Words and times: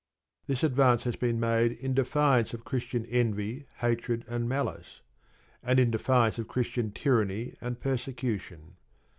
This 0.47 0.63
advance 0.63 1.03
has 1.03 1.15
been 1.15 1.39
made 1.39 1.73
in 1.73 1.93
defiance 1.93 2.55
of 2.55 2.65
Christian 2.65 3.05
envy, 3.05 3.67
hatred, 3.81 4.25
and 4.27 4.49
malice, 4.49 5.01
and 5.61 5.77
in 5.79 5.91
defiance 5.91 6.39
of 6.39 6.47
Christian 6.47 6.89
tyranny 6.91 7.53
and 7.61 7.79
persecution. 7.79 8.77